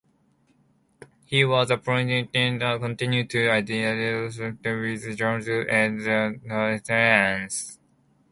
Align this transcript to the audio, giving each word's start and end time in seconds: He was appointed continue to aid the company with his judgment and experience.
He 1.27 1.45
was 1.45 1.69
appointed 1.69 2.33
continue 2.33 3.23
to 3.27 3.51
aid 3.53 3.67
the 3.67 4.31
company 4.35 4.81
with 4.91 5.03
his 5.03 5.15
judgment 5.15 5.69
and 5.69 6.73
experience. 6.73 7.77